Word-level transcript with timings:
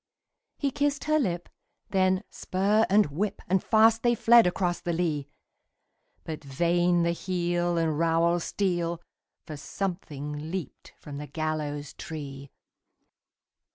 He 0.57 0.71
kissed 0.71 1.03
her 1.03 1.19
lip; 1.19 1.47
then 1.91 2.23
spur 2.31 2.87
and 2.89 3.05
whip! 3.11 3.39
And 3.47 3.63
fast 3.63 4.01
they 4.01 4.15
fled 4.15 4.47
across 4.47 4.79
the 4.81 4.93
lea! 4.93 5.27
But 6.23 6.43
vain 6.43 7.03
the 7.03 7.11
heel 7.11 7.77
and 7.77 7.99
rowel 7.99 8.39
steel, 8.39 8.99
For 9.45 9.57
something 9.57 10.49
leaped 10.49 10.91
from 10.97 11.17
the 11.17 11.27
gallows 11.27 11.93
tree! 11.93 12.49